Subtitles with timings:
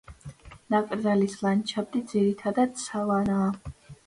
[0.75, 3.55] ნაკრძალის ლანდშაფტი ძირითადად სავანაა.